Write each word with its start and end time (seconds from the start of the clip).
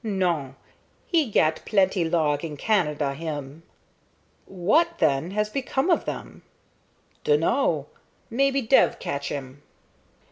"Non. 0.03 0.55
He 1.05 1.29
gat 1.29 1.61
plenty 1.63 2.03
log 2.03 2.43
in 2.43 2.57
Canada, 2.57 3.13
him." 3.13 3.61
"What, 4.47 4.97
then, 4.97 5.29
has 5.29 5.51
become 5.51 5.91
of 5.91 6.05
them?" 6.05 6.41
"Dunno. 7.23 7.85
Maybe 8.31 8.63
dev 8.63 8.97
catch 8.97 9.29
him." 9.29 9.61